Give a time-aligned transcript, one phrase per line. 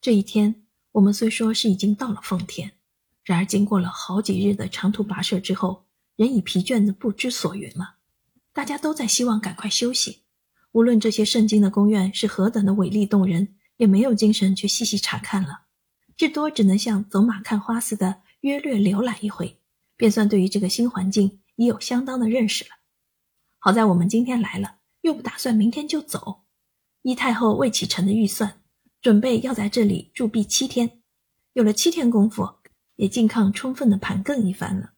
[0.00, 0.62] 这一天，
[0.92, 2.72] 我们虽说是已经到了奉天，
[3.22, 5.84] 然而经过了好几日的长途跋涉之后，
[6.16, 7.96] 人已疲倦的不知所云了。
[8.54, 10.22] 大家都在希望赶快休息。
[10.72, 15.64] 无论这些圣经的宫院是何等的伟丽动人，也没有精神去细细查看了，
[16.16, 19.58] 至多只能像走马看花似的约略浏览一回，
[19.98, 22.70] 便算对于这个新环境已有相当的认识了。
[23.58, 26.44] 好在我们今天来了，又不打算明天就走。
[27.02, 28.59] 依太后未启程的预算。
[29.00, 31.00] 准备要在这里驻跸七天，
[31.54, 32.56] 有了七天功夫，
[32.96, 34.92] 也尽抗充分的盘更一番了。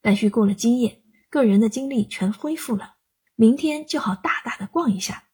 [0.00, 2.94] 但需过了今夜，个人的精力全恢复了，
[3.34, 5.24] 明天就好大大的逛一下。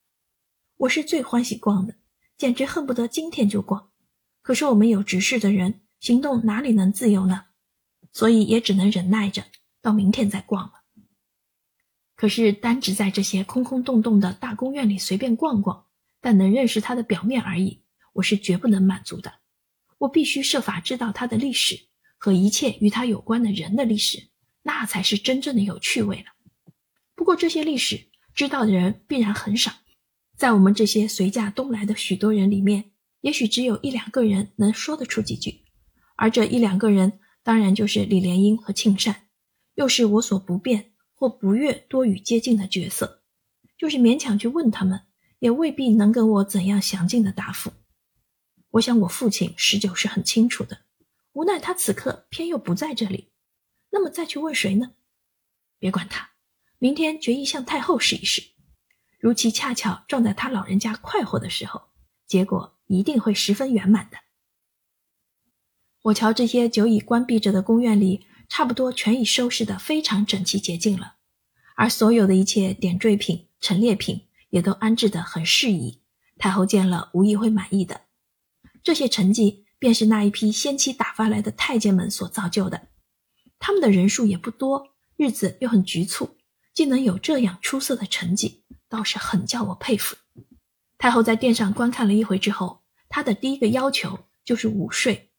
[0.78, 1.96] 我是最欢喜逛的，
[2.38, 3.90] 简直恨不得今天就逛。
[4.40, 7.44] 可是我们有执事的人，行动哪里能自由呢？
[8.12, 9.44] 所以也只能忍耐着，
[9.82, 10.72] 到明天再逛了。
[12.16, 15.84] 可是单只在这些空空洞洞的大公园里随便逛逛，
[16.22, 17.82] 但能认识它的表面而已。
[18.18, 19.32] 我是绝不能满足的，
[19.98, 21.78] 我必须设法知道它的历史
[22.16, 24.28] 和一切与它有关的人的历史，
[24.62, 26.24] 那才是真正的有趣味了。
[27.14, 29.70] 不过这些历史知道的人必然很少，
[30.36, 35.60] 在我们这些随驾东来的许多人里面，也许只有一两个人能说得出几句，
[36.16, 39.28] 而这一两个人当然就是李莲英和庆善，
[39.76, 43.22] 又是我所不便或不悦多与接近的角色，
[43.78, 45.02] 就是勉强去问他们，
[45.38, 47.70] 也未必能给我怎样详尽的答复。
[48.72, 50.80] 我想，我父亲十九是很清楚的，
[51.32, 53.30] 无奈他此刻偏又不在这里。
[53.90, 54.92] 那么再去问谁呢？
[55.78, 56.30] 别管他，
[56.78, 58.42] 明天决意向太后试一试。
[59.18, 61.88] 如其恰巧撞在他老人家快活的时候，
[62.26, 64.18] 结果一定会十分圆满的。
[66.02, 71.16] 我瞧这些久已关闭着的宫院里，差不多全已收拾得非常整齐洁净了，
[71.74, 76.02] 而所有的一切点缀品、陈列品也都安置得很适宜。
[76.36, 78.02] 太后见了，无疑会满意的。
[78.82, 82.88] 这些成绩便是那一批先期打发来的太监们所造就的，
[83.58, 86.36] 他们的人数也不多，日子又很局促，
[86.74, 90.16] 竟能有这样出色的成绩，倒是很叫我佩服。
[90.96, 95.30] 太后在殿上观看了一回之后，她的第一个要求就是午睡。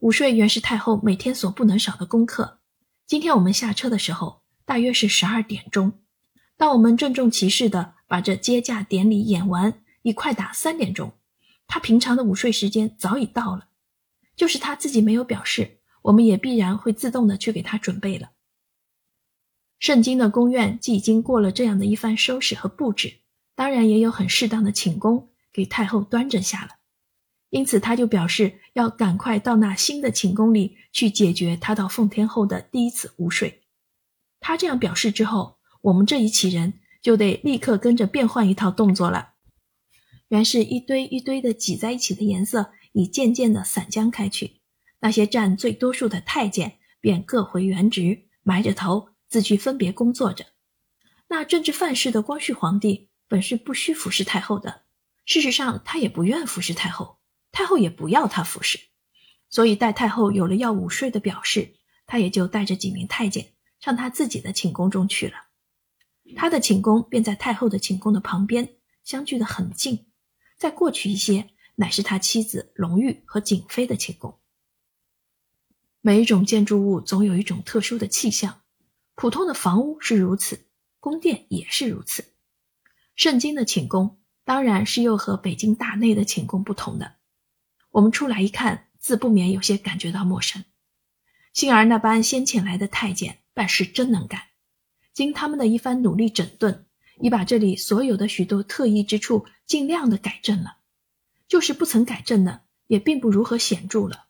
[0.00, 2.60] 午睡原是太后每天所不能少的功课。
[3.06, 6.00] 今天我们下车的时候，大约是十二点钟，
[6.56, 11.12] 当我们郑重其事地把这接驾典礼演完，已快打三点钟。
[11.66, 13.68] 他平常的午睡时间早已到了，
[14.34, 18.30] 就是他自己没有表示，我们也必然会自动的去给他准备了。
[19.78, 23.18] 圣经的宫院既已经过了这样的一番收拾和布置，
[23.54, 26.76] 当然也有很适当的寝宫给太后端正下了，
[27.50, 33.62] 因此他就表示要赶快到那新的寝宫里去解决他到奉天后的第一次午睡。
[34.40, 39.34] 他这样表示之后，我们这一起人就得立刻跟着变换一套动作了。
[40.28, 44.60] 原是一堆一堆的挤在一起的颜色，已渐渐的散将开去。
[45.00, 50.46] 那些占最多数的太监便各回原职，埋着头自去分别工作着。
[51.28, 54.82] 那政治犯式的光绪皇帝本是不需服侍太后的，
[55.24, 57.18] 事实上他也不愿服侍太后，
[57.52, 58.78] 太后也不要他服侍。
[59.48, 65.34] 所以待太后有了要午睡的表示，他也就带着几名太监上他自己的寝宫中去了。
[66.34, 70.06] 他的寝宫便在太后的寝宫的旁边，相距的很近。
[70.56, 74.38] 再过去一些，乃是他妻子隆裕和景妃的寝宫。
[76.00, 78.62] 每一种建筑物总有一种特殊的气象，
[79.14, 80.66] 普通的房屋是如此，
[81.00, 82.24] 宫殿也是如此。
[83.14, 87.16] 圣经的寝宫当然是又和北京大内的寝宫不同的。
[87.90, 90.64] 我们出来一看，自不免有些感觉到陌生。
[91.52, 94.42] 幸而那般先前来的太监办事真能干，
[95.12, 96.85] 经他们的一番努力整顿。
[97.20, 100.76] 已把这里所有的许多特异之处尽量的改正了，
[101.48, 104.26] 就是不曾改正的，也并不如何显著了。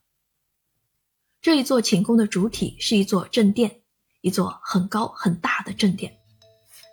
[1.43, 3.81] 这一座寝宫的主体是一座正殿，
[4.21, 6.17] 一座很高很大的正殿。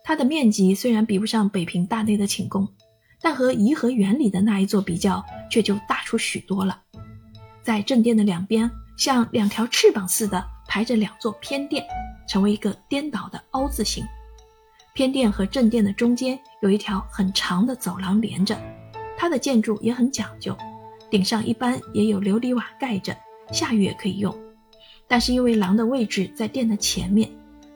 [0.04, 2.68] 它的面积虽然比不上北平大内的寝宫，
[3.22, 6.82] 但和颐和园里的那一座比较，却就大出许多了。
[7.64, 11.86] 在正殿的两边，像两条翅膀似的排着两座偏殿，
[12.28, 14.04] 成为一个颠倒的凹字形。
[14.94, 18.56] 偏殿和正殿的中间有一条很长的走廊连着，
[19.18, 20.56] 它的建筑也很讲究，
[21.10, 23.16] 顶上一般也有琉璃瓦盖着，
[23.52, 24.36] 下雨也可以用。
[25.08, 27.28] 但是因为廊的位置在殿的前面，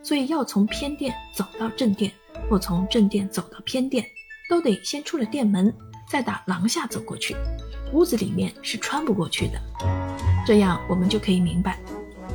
[0.04, 2.12] 所以要从偏殿走到正殿，
[2.48, 4.06] 或从正殿走到偏殿，
[4.48, 5.74] 都得先出了殿门，
[6.08, 7.36] 再打廊下走过去，
[7.94, 9.60] 屋子里面是穿不过去的。
[10.46, 11.80] 这样我们就可以明白，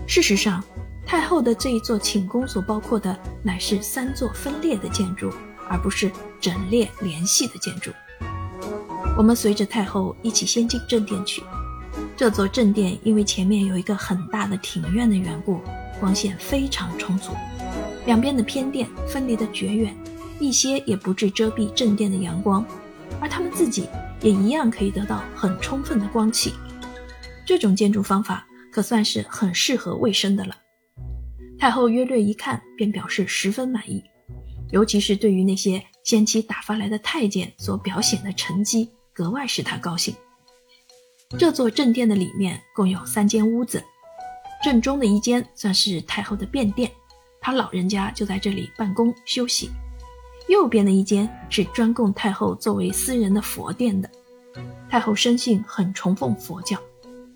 [0.08, 0.60] 事实上。
[1.06, 5.30] 太后的这一座寝宫所包括的乃是三座分裂的建筑，
[5.68, 6.10] 而不是
[6.40, 7.90] 整列联系的建筑。
[9.16, 11.42] 我们随着太后一起先进正殿去。
[12.16, 15.60] 这座正殿因为前面有一个很大的庭院的缘故，
[16.00, 17.32] 光线非常充足，
[18.06, 19.94] 两边的偏殿分离的绝远，
[20.38, 22.64] 一些也不致遮蔽正殿的阳光，
[23.20, 23.86] 而他们自己
[24.22, 26.54] 也一样可以得到很充分的光气。
[27.44, 30.56] 这种建筑方法可算是很适合卫生的了。
[31.62, 34.02] 太后约略一看，便表示十分满意，
[34.72, 40.12] 尤其是对于那些先期打发来的太监所表现的成绩，格外使她高兴。
[41.38, 43.80] 这座正殿的里面共有三间屋子，
[44.60, 46.90] 正中的一间算是太后的便殿，
[47.40, 49.68] 她老人家就在这里办公休息；
[50.48, 54.10] 右边的一间是专供太后作为私人的佛殿的。
[54.90, 56.76] 太后生性很崇奉佛教，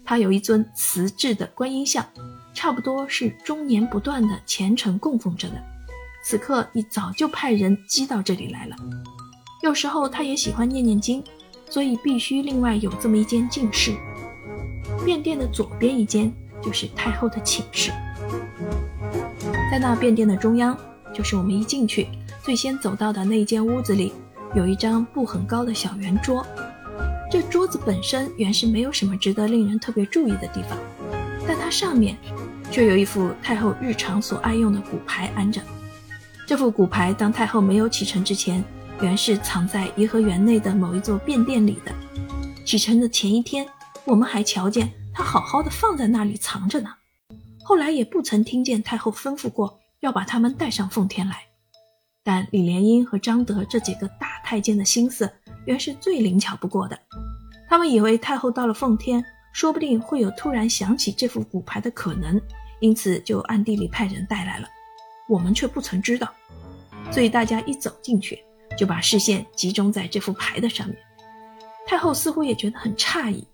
[0.04, 2.04] 她有一尊瓷制的观音像，
[2.56, 5.62] 差不多是终年不断的虔诚供奉着的。
[6.24, 8.76] 此刻已早就派人寄到这里来了。
[9.62, 11.22] 有时候他也喜欢念念经。
[11.68, 13.92] 所以必须另外有这么一间静室。
[15.04, 16.32] 便殿的左边一间
[16.62, 17.90] 就是太后的寝室，
[19.68, 20.78] 在那便殿的中央，
[21.12, 22.06] 就是我们一进去
[22.44, 24.12] 最先走到的那一间屋子里，
[24.54, 26.46] 有一张不很高的小圆桌。
[27.32, 30.78] 这桌子本身原是没有什么值得令人特别注意的地方，
[31.48, 32.16] 但它上面
[32.70, 35.60] 却有一副太后日常所爱用的骨牌安着。
[36.46, 38.64] 这副骨牌，当太后没有启程之前。
[39.02, 41.92] 原是藏在颐和园内的某一座便殿里的。
[42.64, 43.66] 启程的前一天，
[44.06, 46.88] 我们还瞧见他好好的放在那里藏着呢。
[47.62, 51.42] 后来也不曾听见太后吩咐过要把他们带上奉天来。
[52.24, 55.30] 但李莲英和张德这几个大太监的心思，
[55.66, 56.98] 原是最灵巧不过的。
[57.68, 59.22] 他们以为太后到了奉天，
[59.56, 62.38] 说不定会有突然想起这副骨牌的可能，
[62.78, 64.68] 因此就暗地里派人带来了。
[65.26, 66.30] 我们却不曾知道，
[67.10, 68.38] 所以大家一走进去。
[68.76, 70.98] 就把视线集中在这副牌的上面，
[71.86, 73.48] 太后似乎也觉得很诧异，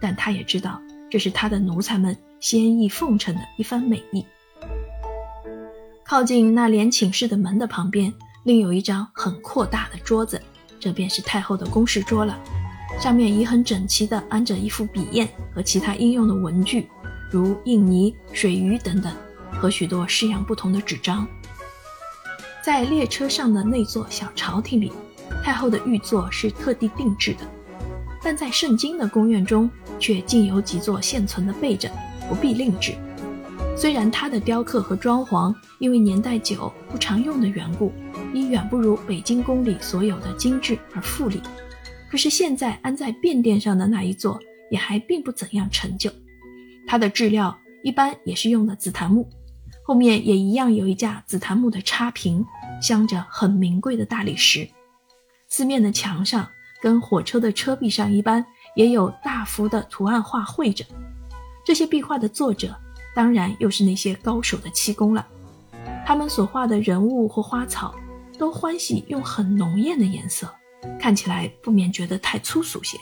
[0.00, 4.26] 但她也知道这是她的奴才们先意奉承的一番美意。
[6.04, 8.12] 靠近那连寝室的门的旁边，
[8.42, 10.42] 另有一张很扩大的桌子，
[10.80, 12.36] 这便是太后的公事桌了，
[13.00, 16.88] 上面已很整齐地安着一副笔砚和其他应用的文具，
[17.30, 19.12] 如印泥、水鱼等等，
[19.50, 21.26] 和许多式样不同的纸张。
[22.64, 24.90] 在列车上的那座小朝廷里，
[25.42, 27.44] 太后的御座是特地定制的；
[28.22, 31.90] 但在圣经的宫苑中，却竟有几座现存的备着，
[32.26, 32.94] 不必另制。
[33.76, 37.92] 虽然它的雕刻和装潢因为年代久不常用的缘故，
[38.32, 41.42] 已远不如北京宫里所有的精致而富丽，
[42.14, 44.38] 可是现在安在便殿上的那一座，
[44.70, 46.08] 也还并不怎样陈旧。
[46.86, 49.28] 它的质料一般也是用的紫檀木。
[49.84, 52.46] 后面也一样有一架紫檀木的插屏，
[52.80, 54.64] 镶着很名贵的大理石。
[55.48, 56.48] 四面的墙上
[56.80, 58.46] 跟火车的车壁上一般，
[58.76, 60.84] 也有大幅的图案画绘着。
[61.64, 62.76] 这些壁画的作者，
[63.12, 65.26] 当然又是那些高手的漆工了。
[66.06, 67.92] 他们所画的人物或花草，
[68.38, 70.48] 都欢喜用很浓艳的颜色，
[71.00, 72.98] 看起来不免觉得太粗俗些。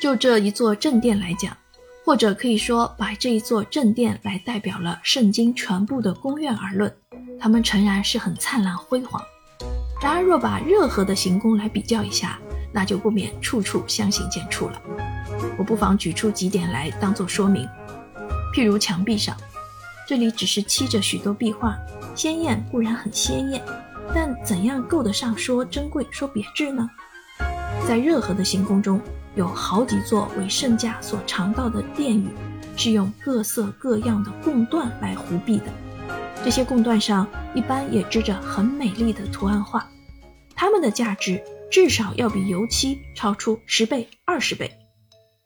[0.00, 1.56] 就这一座正殿来讲。
[2.04, 6.96] 或者可以说，把这一座正殿来代表了圣经全部的宫苑而论，
[7.36, 9.20] 它们诚然是很灿烂辉煌。
[10.00, 12.38] 然而，若把热河的行宫来比较一下，
[12.72, 14.80] 那就不免处处相形见绌了。
[15.58, 17.68] 我不妨举出几点来当做说明。
[18.54, 19.36] 譬如墙壁上，
[20.06, 21.76] 这里只是漆着许多壁画，
[22.14, 23.60] 鲜艳固然很鲜艳，
[24.14, 26.88] 但怎样够得上说珍贵、说别致呢？
[27.86, 29.00] 在热河的行宫中。
[29.36, 32.30] 有好几座为圣驾所常到的殿宇，
[32.74, 35.66] 是用各色各样的贡缎来糊壁的。
[36.42, 39.86] 这些贡缎上一般也织着很美丽的图案画，
[40.54, 44.72] 它们的价值至少要比油漆超出十倍、二十倍。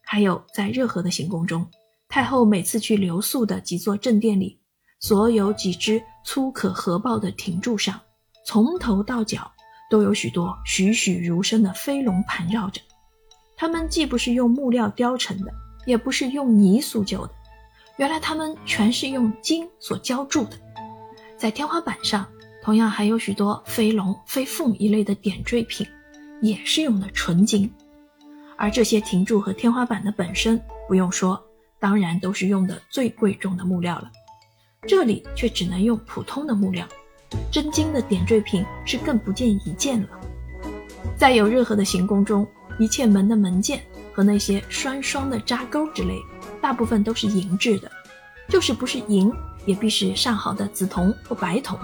[0.02, 1.67] 还有在热河的行宫中，
[2.09, 4.61] 太后每次去留宿的几座正殿里，
[5.00, 8.00] 所有几只粗可合抱的亭柱上，
[8.44, 9.50] 从头到脚
[9.90, 12.80] 都有许多栩栩如生的飞龙盘绕着。
[13.56, 15.52] 它们既不是用木料雕成的，
[15.85, 17.32] 也不是用泥塑就的，
[17.99, 20.56] 原来它们全是用金所浇铸的。
[21.37, 22.26] 在天花板上，
[22.62, 25.87] 同样还有许多飞龙、飞凤一类的点缀品，
[26.40, 27.70] 也是用的纯金。
[28.56, 31.42] 而这些亭柱和天花板的本身，不用说，
[31.78, 34.11] 当然都是用的最贵重的木料了。
[34.87, 36.87] 这里却只能用普通的木料，
[37.50, 40.08] 真金的点缀品是更不见一件了。
[41.16, 42.46] 在有任何的行宫中。
[42.78, 46.18] 一切门的门件和那些栓双的扎钩之类，
[46.62, 47.92] 大部分都是银制的，
[48.49, 49.30] 就是不是银，
[49.66, 51.78] 也必是上好的紫铜或白铜，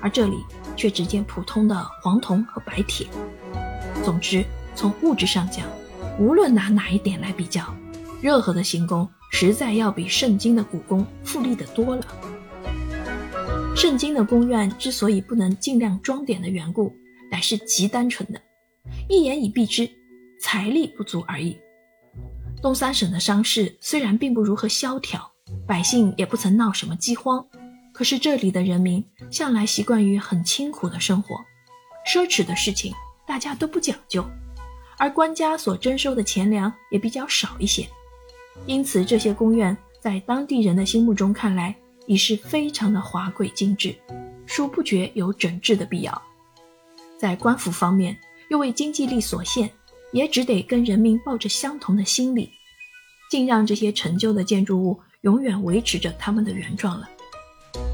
[0.00, 0.38] 而这里
[0.78, 3.06] 却只见普通的黄铜和白铁。
[4.02, 4.42] 总之，
[4.74, 5.66] 从物质上讲，
[6.18, 7.62] 无论拿哪一点来比较，
[8.22, 12.02] 任何的行宫实在要比圣经的古宫富丽的多了。
[13.80, 16.94] 圣经的宫院之所以不能尽量装点的缘故，
[17.30, 18.38] 乃是极单纯的，
[19.08, 19.90] 一言以蔽之，
[20.38, 21.56] 财力不足而已。
[22.60, 25.26] 东三省的商市虽然并不如何萧条，
[25.66, 27.42] 百姓也不曾闹什么饥荒，
[27.94, 31.36] 可是这里的人民向来习惯于很清苦的生活，
[32.06, 32.92] 奢侈的事情
[33.26, 34.22] 大家都不讲究。
[34.98, 37.88] 而官家所征收的钱粮也比较少一些，
[38.66, 41.74] 因此这些宫院在当地人的心目中看来
[42.10, 43.94] 已是非常的华贵精致，
[44.44, 46.22] 殊不觉有整治的必要。
[47.16, 49.70] 在官府方面，又为经济力所限，
[50.12, 52.50] 也只得跟人民抱着相同的心理，
[53.30, 57.08] 竟让这些陈旧的建筑物永远维持着他们的原状了。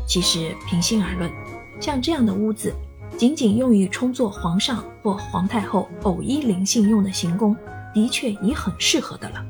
[0.09, 1.31] 其实平心而论，
[1.79, 2.75] 像这样的屋子。
[3.19, 7.57] 仅仅用于充作皇上或皇太后偶一临幸用的行宫，
[7.95, 9.47] 的确已很适合的了。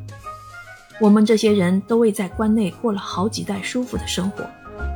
[0.98, 4.48] 我们这些人都为在关内过了好几代舒服的生活，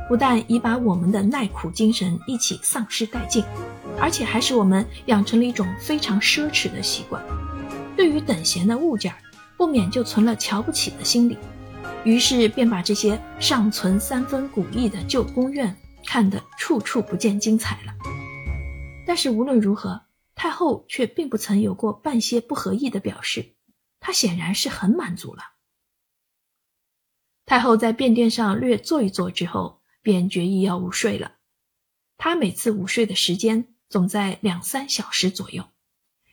[0.07, 3.43] 不但已把我们的耐苦精神一起丧失殆尽，
[3.99, 7.23] 而且还使我们养成了一种非常奢侈的习惯。
[7.95, 9.13] 对于等闲的物件，
[9.55, 11.37] 不免就存了瞧不起的心理，
[12.03, 15.75] 于是便把这些尚存三分古意的旧宫院
[16.07, 17.93] 看得处处不见精彩了。
[19.05, 20.01] 但是无论如何，
[20.33, 23.53] 太后却并不曾有过半些不合意的表示，
[23.99, 25.43] 她显然是很满足了。
[27.45, 31.33] 太后在便殿上略坐一坐之后，便决意要午睡了。
[32.17, 35.65] 她每次午睡的时间总在两三小时左右，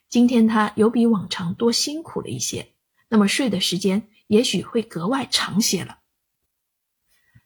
[0.08, 2.74] 今天她有比往常多辛苦了一些，
[3.08, 5.98] 那么睡的时间也许会格外长些了。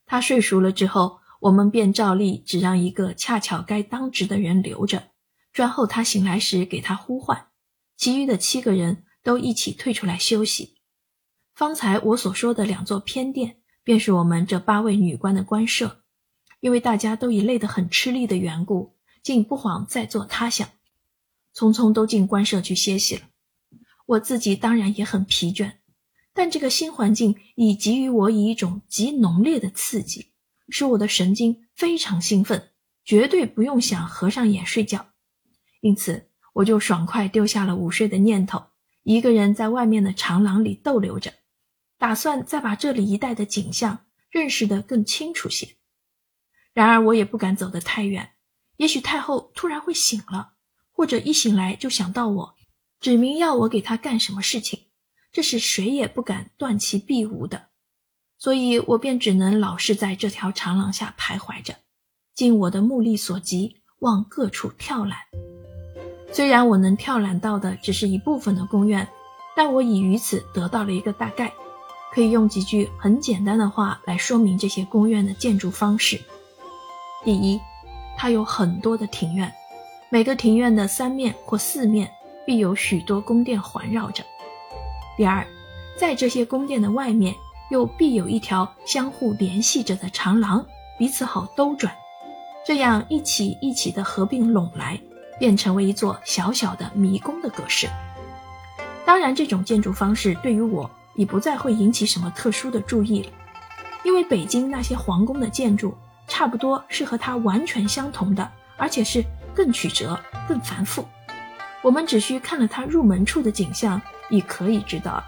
[0.04, 5.10] 她睡熟了之后，我们便照例只让一个恰巧该当值的人留着。
[5.52, 7.48] 专候他醒来时给他呼唤，
[7.96, 10.76] 其余的七个人都一起退出来休息。
[11.62, 16.02] 方才我所说的两座偏殿，便是我们这八位女官的官舍。
[16.58, 20.68] 因为大家都已累得很吃力的缘故，竟不遑再做他想，
[21.54, 23.22] 匆匆都进官舍去歇息了。
[24.06, 25.74] 我自己当然也很疲倦，
[26.34, 30.32] 但这个新环境已给予我以一种极浓烈的刺激，
[30.68, 32.70] 使我的神经非常兴奋，
[33.04, 35.06] 绝对不用想合上眼睡觉。
[35.80, 38.64] 因此，我就爽快丢下了午睡的念头，
[39.04, 41.32] 一个人在外面的长廊里逗留着，
[42.02, 45.76] 打算再把这里一带的景象认识得更清楚些。
[46.72, 48.32] 然而，我也不敢走得太远，
[48.76, 50.54] 也许太后突然会醒了，
[50.90, 52.54] 或者一醒来就想到我，
[52.98, 54.86] 指明要我给她干什么事情，
[55.30, 57.68] 这是谁也不敢断其必无的。
[58.36, 61.76] 所以我便只能老是在这条长廊下徘徊着，
[62.34, 65.18] 尽我的目力所及，往各处跳览。
[66.32, 69.06] 虽然我能跳览到的只是一部分的宫苑，
[69.54, 71.52] 但我已于此得到了一个大概，
[72.12, 76.20] 可以用几句很简单的话来说明这些宫院的建筑方式。
[77.24, 77.60] 第一，
[78.16, 79.52] 它有很多的庭院，
[80.10, 82.10] 每个庭院的三面或四面
[82.46, 84.22] 必有许多宫殿环绕着。
[85.16, 85.46] 第二，
[85.96, 87.34] 在这些宫殿的外面
[87.70, 90.64] 又必有一条相互联系着的长廊，
[90.98, 91.94] 彼此好兜转，
[92.66, 95.00] 这样一起一起的合并拢来。
[95.38, 97.88] 便成为一座小小的迷宫的格式。
[99.04, 103.30] 当然，这种建筑方式对于我已不再会引起什么特殊的注意了，
[104.04, 105.94] 因为北京那些皇宫的建筑
[106.26, 111.06] 差不多是和它完全相同的，而且是更曲折、更繁复。
[111.82, 114.00] 我们只需看了它入门处的景象，
[114.30, 115.22] 已可以知道，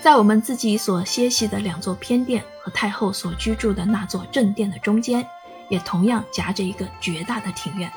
[0.00, 5.26] 在我们自己所歇息的两座偏殿和太后所居住的那座正殿的中间，
[5.68, 7.90] 也同样夹着一个绝大的庭院。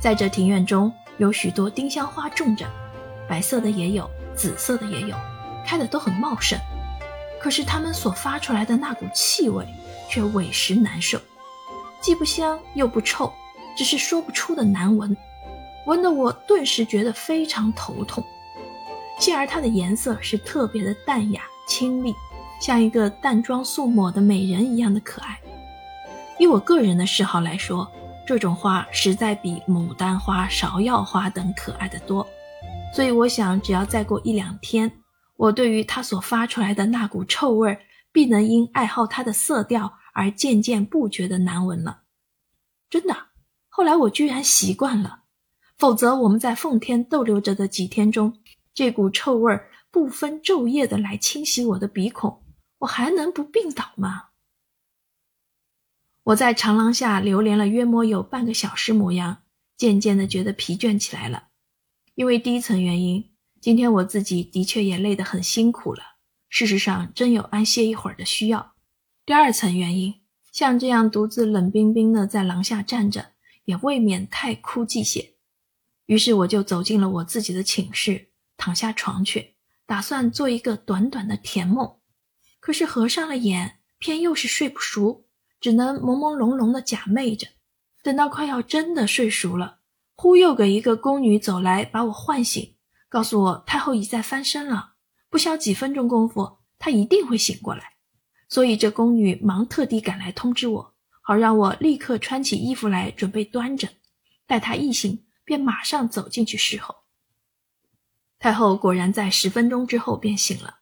[0.00, 2.66] 在这庭院中有许多丁香花种着，
[3.28, 5.16] 白色的也有，紫色的也有，
[5.70, 6.58] 开的都很茂盛。
[7.40, 9.64] 可是它们所发出来的那股气味
[10.08, 11.16] 却委实难受，
[12.00, 13.32] 既不香又不臭，
[13.76, 15.16] 只是说不出的难闻，
[15.86, 18.24] 闻得我顿时觉得非常头痛。
[19.20, 22.12] 幸而它的颜色是特别的淡雅清丽，
[22.60, 25.38] 像一个淡妆素抹的美人一样的可爱。
[26.36, 27.88] 以我个人的嗜好来说。
[28.26, 32.24] 这种花实在比牡丹花、芍药花等可爱的多，
[32.94, 34.88] 所以我想，只要再过一两天，
[35.40, 42.02] 我对于它所发出来的那股臭味，必能因爱好它的色调而渐渐不觉得难闻了。
[42.90, 43.28] 真的，
[43.70, 45.22] 后来我居然习惯了，
[45.78, 48.38] 否则我们在奉天逗留着的几天中，
[48.74, 49.58] 这股臭味
[49.90, 52.44] 不分昼夜的来侵袭我的鼻孔，
[52.80, 54.24] 我还能不病倒吗？
[56.24, 59.38] 我在长廊下流连了约莫有半个小时模样，
[59.78, 61.44] 渐渐的觉得疲倦起来了。
[62.14, 63.29] 因为第一层原因，
[63.60, 66.00] 今天我自己的确也累得很辛苦了，
[66.48, 68.72] 事实上真有安歇一会儿的需要。
[69.26, 70.14] 第二层原因，
[70.50, 73.32] 像这样独自冷冰冰的在廊下站着，
[73.66, 75.34] 也未免太枯寂些。
[76.06, 81.96] 于是我就走进了我自己的寝室，躺下床去，打算做一个短短的甜梦。
[82.60, 85.26] 可是合上了眼，偏又是睡不熟，
[85.60, 87.46] 只能朦朦胧胧的假寐着。
[88.02, 89.80] 等到快要真的睡熟了，
[90.14, 92.74] 忽又给一个宫女走来，把我唤醒，
[93.10, 94.94] 告诉我太后已在翻身了，
[95.28, 97.94] 不消几分钟功夫，她一定会醒过来。
[98.48, 103.88] 所以这宫女忙特地赶来通知我，好让我立刻穿起衣服来准备端着。
[104.46, 106.94] 待她一醒，便马上走进去侍候。
[108.38, 110.78] 太后果然在十分钟之后便醒了。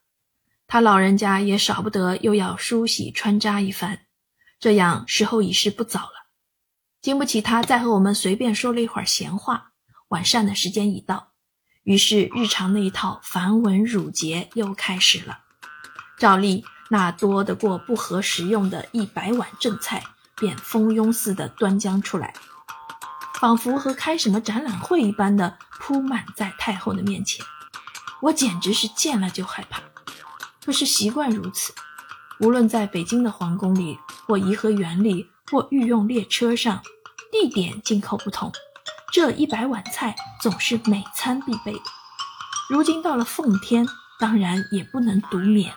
[0.66, 4.00] 她老人家也少不得又要梳洗穿扎一番，
[4.60, 6.28] 这样时候已是不早了，
[7.00, 9.72] 经不起她再和我们随便说了一会儿闲话。
[10.08, 11.32] 晚膳的时间已到，
[11.88, 15.38] 于是日常那一套繁文缛节又开始了。
[16.18, 20.04] 照例，那多得过不合时用的一百碗正菜
[20.36, 22.34] 便蜂拥似的端将出来，
[23.40, 27.42] 仿佛和开什么展览会一般的铺满在太后的面前。
[28.20, 29.80] 我简直是见了就害怕。
[30.62, 31.72] 可是习惯如此，
[32.40, 36.82] 无论在北京的皇宫里，或颐和园里，或御用列车上，
[37.32, 38.52] 地点尽口不同，
[39.12, 41.80] 这一百碗菜总是每餐必备的。
[42.68, 43.86] 如今到了奉天，
[44.20, 45.72] 当然也不能独免。